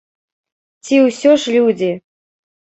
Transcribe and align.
Ці 0.85 0.95
ўсё 1.07 1.31
ж 1.45 1.55
людзі? 1.57 1.91